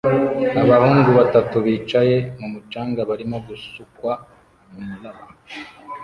[0.61, 4.11] abahungu batatu bicaye mumucanga barimo gusukwa
[4.73, 5.25] numuraba